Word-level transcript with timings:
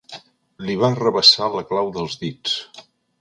Li 0.69 0.77
va 0.83 0.87
arrabassar 0.95 1.49
la 1.57 1.63
clau 1.73 1.91
dels 1.99 2.17
dits. 2.23 2.57